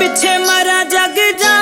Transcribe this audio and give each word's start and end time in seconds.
पीछे 0.00 0.36
मरा 0.38 0.82
जग 0.92 1.18
जा। 1.40 1.59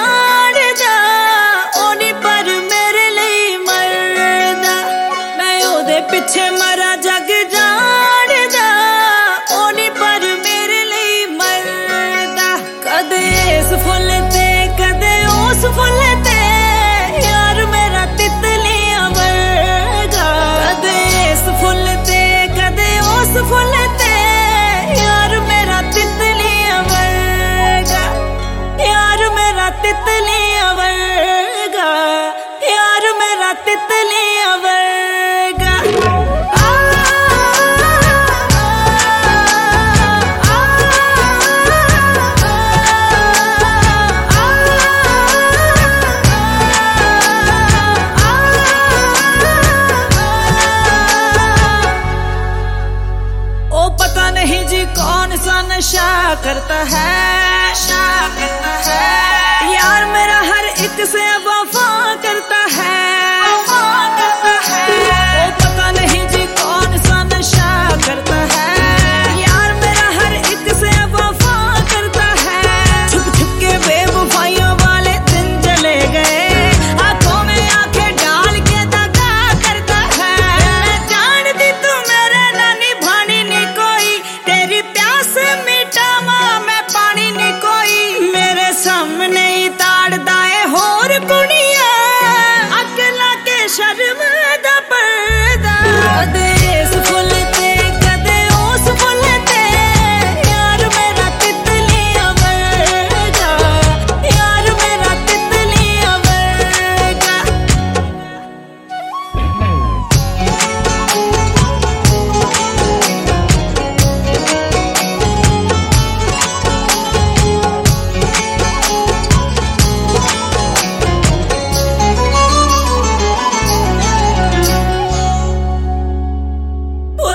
तितली 29.83 30.41
अवरगा 30.61 31.91
यार 32.71 33.05
मेरा 33.21 33.53
तितली 33.67 34.27
अवरगा। 34.45 35.77
पता 54.01 54.31
नहीं 54.31 54.65
जी 54.67 54.85
कौन 54.97 55.37
सा 55.37 55.57
करता 56.45 56.77
है, 56.91 57.07
नशा 57.71 58.05
करता 58.37 58.73
है। 58.87 59.28
te 60.99 61.07
sem 61.07 61.45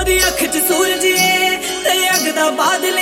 ਉਹਦੀ 0.04 0.18
ਅੱਖ 0.20 0.42
'ਚ 0.44 0.58
ਸੂਰਜ 0.68 1.04
ਏ 1.04 1.56
ਤੇ 1.84 1.92
ਅੱਗ 2.10 2.28
ਦਾ 2.34 2.48
ਬਾਦਲ 2.56 2.98